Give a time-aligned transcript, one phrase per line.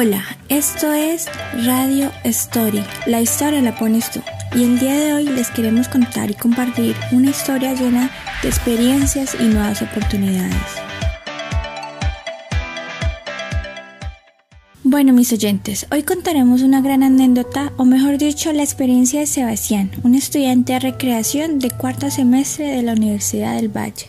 [0.00, 1.26] Hola, esto es
[1.66, 2.84] Radio Story.
[3.06, 4.20] La historia la pones tú.
[4.54, 8.08] Y el día de hoy les queremos contar y compartir una historia llena
[8.40, 10.54] de experiencias y nuevas oportunidades.
[14.84, 19.90] Bueno, mis oyentes, hoy contaremos una gran anécdota, o mejor dicho, la experiencia de Sebastián,
[20.04, 24.06] un estudiante de recreación de cuarto semestre de la Universidad del Valle.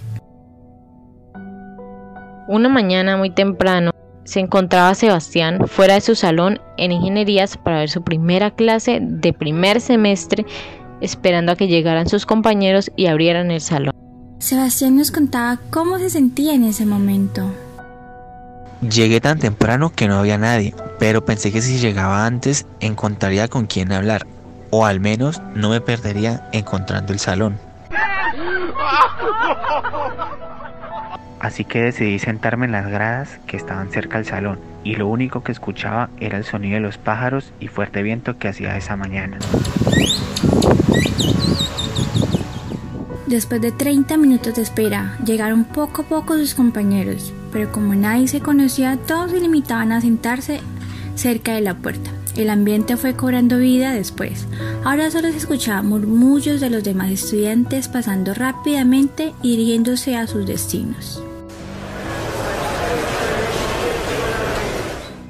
[2.48, 3.90] Una mañana muy temprano,
[4.30, 9.34] se encontraba Sebastián fuera de su salón en ingenierías para ver su primera clase de
[9.34, 10.46] primer semestre,
[11.02, 13.92] esperando a que llegaran sus compañeros y abrieran el salón.
[14.38, 17.52] Sebastián nos contaba cómo se sentía en ese momento.
[18.88, 23.66] Llegué tan temprano que no había nadie, pero pensé que si llegaba antes encontraría con
[23.66, 24.28] quién hablar,
[24.70, 27.58] o al menos no me perdería encontrando el salón.
[31.40, 35.44] Así que decidí sentarme en las gradas que estaban cerca del salón y lo único
[35.44, 39.40] que escuchaba era el sonido de los pájaros y fuerte viento que hacía esa mañana.
[43.28, 48.28] Después de 30 minutos de espera, llegaron poco a poco sus compañeros, pero como nadie
[48.28, 50.62] se conocía, todos se limitaban a sentarse
[51.16, 52.10] cerca de la puerta.
[52.36, 54.48] El ambiente fue cobrando vida después.
[54.84, 60.46] Ahora solo se escuchaban murmullos de los demás estudiantes pasando rápidamente y dirigiéndose a sus
[60.46, 61.22] destinos.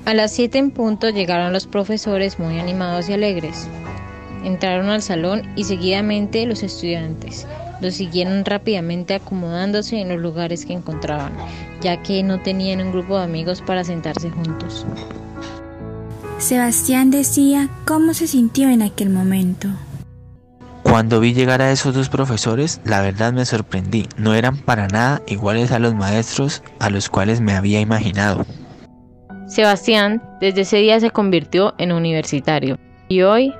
[0.09, 3.67] A las 7 en punto llegaron los profesores muy animados y alegres.
[4.43, 7.45] Entraron al salón y seguidamente los estudiantes.
[7.79, 11.31] Los siguieron rápidamente acomodándose en los lugares que encontraban,
[11.81, 14.83] ya que no tenían un grupo de amigos para sentarse juntos.
[16.39, 19.67] Sebastián decía cómo se sintió en aquel momento.
[20.81, 24.09] Cuando vi llegar a esos dos profesores, la verdad me sorprendí.
[24.17, 28.47] No eran para nada iguales a los maestros a los cuales me había imaginado.
[29.50, 32.77] Sebastián desde ese día se convirtió en universitario
[33.08, 33.52] y hoy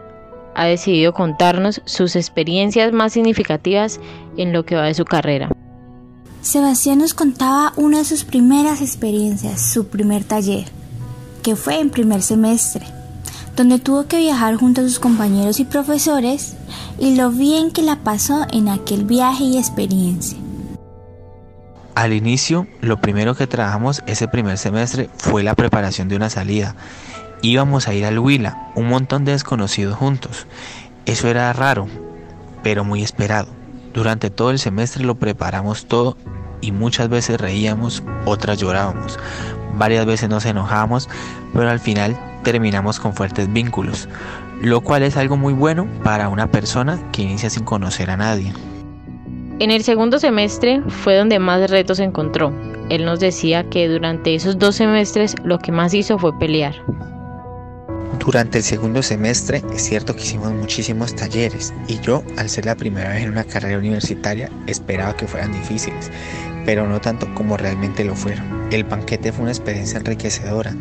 [0.54, 4.00] ha decidido contarnos sus experiencias más significativas
[4.38, 5.50] en lo que va de su carrera.
[6.44, 10.66] Sebastián nos contaba una de sus primeras experiencias, su primer taller,
[11.42, 12.86] que fue en primer semestre,
[13.56, 16.56] donde tuvo que viajar junto a sus compañeros y profesores
[17.00, 20.38] y lo bien que la pasó en aquel viaje y experiencia.
[22.00, 26.74] Al inicio, lo primero que trabajamos ese primer semestre fue la preparación de una salida.
[27.42, 30.48] Íbamos a ir al Huila, un montón de desconocidos juntos.
[31.06, 31.90] Eso era raro,
[32.64, 33.50] pero muy esperado.
[33.94, 36.16] Durante todo el semestre lo preparamos todo
[36.62, 39.20] y muchas veces reíamos, otras llorábamos.
[39.74, 41.10] Varias veces nos enojábamos,
[41.54, 44.08] pero al final terminamos con fuertes vínculos,
[44.62, 48.54] lo cual es algo muy bueno para una persona que inicia sin conocer a nadie.
[49.59, 52.53] En el segundo semestre fue donde más retos encontró.
[52.90, 56.75] Él nos decía que durante esos dos semestres lo que más hizo fue pelear.
[58.19, 62.75] Durante el segundo semestre es cierto que hicimos muchísimos talleres y yo, al ser la
[62.75, 66.09] primera vez en una carrera universitaria, esperaba que fueran difíciles,
[66.66, 68.69] pero no tanto como realmente lo fueron.
[68.72, 70.74] El banquete fue una experiencia enriquecedora.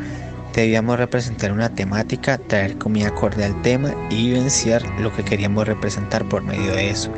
[0.58, 6.28] Debíamos representar una temática, traer comida acorde al tema y vivenciar lo que queríamos representar
[6.28, 7.12] por medio de eso.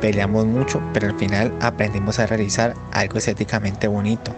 [0.00, 4.34] Peleamos mucho, pero al final aprendimos a realizar algo estéticamente bonito.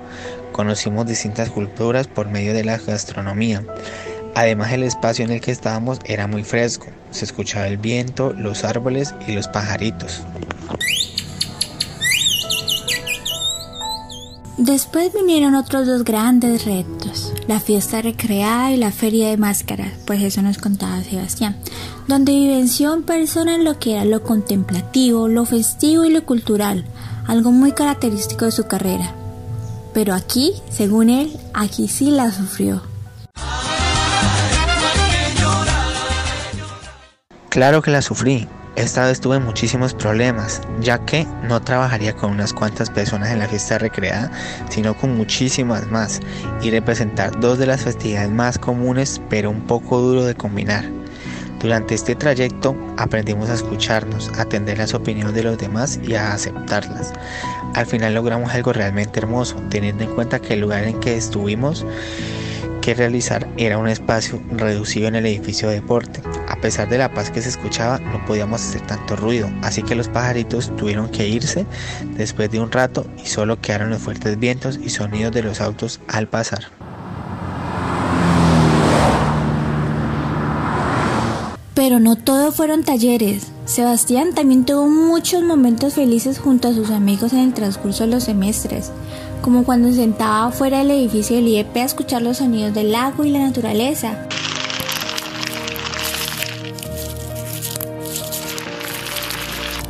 [0.53, 3.65] Conocimos distintas culturas por medio de la gastronomía.
[4.35, 6.89] Además el espacio en el que estábamos era muy fresco.
[7.13, 10.23] Se escuchaba el viento, los árboles y los pajaritos.
[14.57, 20.23] Después vinieron otros dos grandes retos, la fiesta recreada y la feria de máscaras, pues
[20.23, 21.57] eso nos contaba Sebastián
[22.07, 26.85] donde vivenció en persona lo que era lo contemplativo, lo festivo y lo cultural,
[27.27, 29.15] algo muy característico de su carrera.
[29.95, 32.83] Pero aquí, según él, aquí sí la sufrió.
[37.49, 38.49] Claro que la sufrí.
[38.77, 43.47] Esta vez tuve muchísimos problemas, ya que no trabajaría con unas cuantas personas en la
[43.47, 44.33] fiesta recreada,
[44.69, 46.21] sino con muchísimas más,
[46.61, 50.85] y representar dos de las festividades más comunes, pero un poco duro de combinar.
[51.61, 56.33] Durante este trayecto aprendimos a escucharnos, a atender las opiniones de los demás y a
[56.33, 57.13] aceptarlas.
[57.75, 61.87] Al final logramos algo realmente hermoso, teniendo en cuenta que el lugar en que estuvimos
[62.83, 66.21] que realizar era un espacio reducido en el edificio de deporte.
[66.65, 69.95] A pesar de la paz que se escuchaba, no podíamos hacer tanto ruido, así que
[69.95, 71.67] los pajaritos tuvieron que irse
[72.17, 76.01] después de un rato y solo quedaron los fuertes vientos y sonidos de los autos
[76.09, 76.65] al pasar.
[81.75, 83.49] Pero no todo fueron talleres.
[83.67, 88.25] Sebastián también tuvo muchos momentos felices junto a sus amigos en el transcurso de los
[88.25, 88.91] semestres,
[89.43, 93.27] como cuando se sentaba fuera del edificio del IEP a escuchar los sonidos del lago
[93.27, 94.17] y la naturaleza.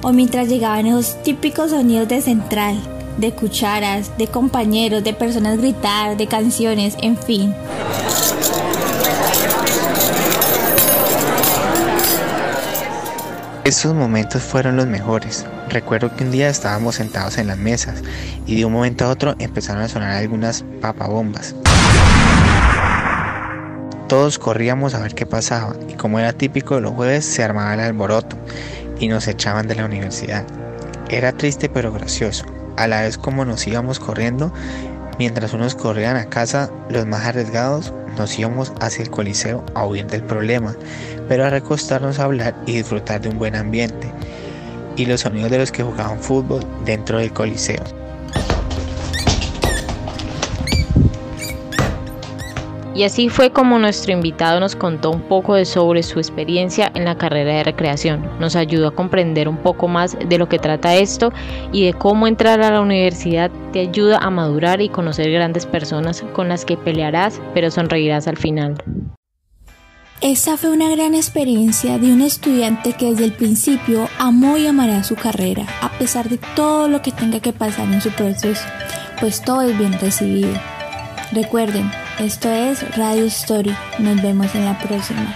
[0.06, 2.76] O mientras llegaban esos típicos sonidos de central,
[3.16, 7.54] de cucharas, de compañeros, de personas gritar, de canciones, en fin.
[13.64, 15.46] Estos momentos fueron los mejores.
[15.70, 18.02] Recuerdo que un día estábamos sentados en las mesas
[18.44, 21.54] y de un momento a otro empezaron a sonar algunas papabombas.
[24.06, 27.72] Todos corríamos a ver qué pasaba y como era típico de los jueves se armaba
[27.72, 28.36] el alboroto
[29.04, 30.46] y nos echaban de la universidad.
[31.10, 32.46] Era triste pero gracioso.
[32.78, 34.50] A la vez como nos íbamos corriendo,
[35.18, 40.06] mientras unos corrían a casa, los más arriesgados nos íbamos hacia el coliseo a huir
[40.06, 40.74] del problema,
[41.28, 44.10] pero a recostarnos a hablar y disfrutar de un buen ambiente
[44.96, 48.03] y los sonidos de los que jugaban fútbol dentro del coliseo.
[52.94, 57.04] Y así fue como nuestro invitado nos contó un poco de sobre su experiencia en
[57.04, 58.30] la carrera de recreación.
[58.38, 61.32] Nos ayudó a comprender un poco más de lo que trata esto
[61.72, 66.22] y de cómo entrar a la universidad te ayuda a madurar y conocer grandes personas
[66.32, 68.76] con las que pelearás, pero sonreirás al final.
[70.20, 75.02] Esa fue una gran experiencia de un estudiante que desde el principio amó y amará
[75.02, 78.64] su carrera, a pesar de todo lo que tenga que pasar en su proceso,
[79.20, 80.54] pues todo es bien recibido.
[81.32, 83.74] Recuerden, esto es Radio Story.
[83.98, 85.34] Nos vemos en la próxima.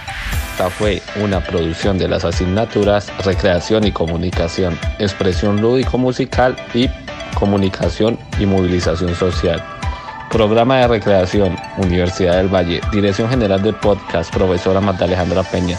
[0.51, 6.89] Esta fue una producción de las asignaturas Recreación y Comunicación, Expresión Lúdico-Musical y
[7.35, 9.63] Comunicación y Movilización Social.
[10.29, 12.81] Programa de Recreación, Universidad del Valle.
[12.91, 15.77] Dirección General del Podcast, Profesora Marta Alejandra Peña.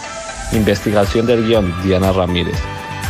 [0.53, 2.59] Investigación del guion, Diana Ramírez.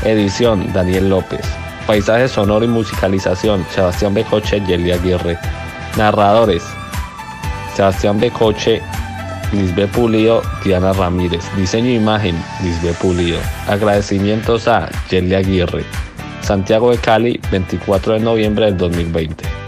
[0.05, 1.41] Edición, Daniel López.
[1.87, 5.39] Paisaje sonoro y musicalización, Sebastián Becoche y Elia Aguirre.
[5.97, 6.63] Narradores,
[7.81, 8.83] Sebastián Becoche,
[9.55, 11.43] Lisbe Pulido, Diana Ramírez.
[11.57, 13.39] Diseño e imagen, Lisbe Pulido.
[13.69, 15.83] Agradecimientos a Yelia Aguirre.
[16.43, 19.60] Santiago de Cali, 24 de noviembre del 2020.